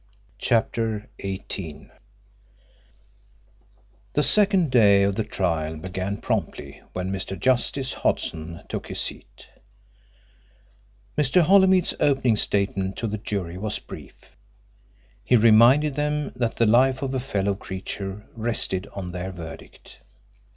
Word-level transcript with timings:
CHAPTER 0.39 1.11
XVIII 1.21 1.91
The 4.13 4.23
second 4.23 4.71
day 4.71 5.03
of 5.03 5.13
the 5.15 5.23
trial 5.23 5.77
began 5.77 6.17
promptly 6.17 6.81
when 6.93 7.11
Mr. 7.11 7.39
Justice 7.39 7.93
Hodson 7.93 8.61
took 8.67 8.87
his 8.87 8.99
seat. 8.99 9.45
Mr. 11.15 11.41
Holymead's 11.43 11.93
opening 11.99 12.35
statement 12.35 12.95
to 12.97 13.05
the 13.05 13.19
jury 13.19 13.59
was 13.59 13.77
brief. 13.77 14.35
He 15.23 15.35
reminded 15.35 15.93
them 15.93 16.33
that 16.35 16.55
the 16.55 16.65
life 16.65 17.03
of 17.03 17.13
a 17.13 17.19
fellow 17.19 17.53
creature 17.53 18.25
rested 18.35 18.87
on 18.93 19.11
their 19.11 19.31
verdict. 19.31 19.99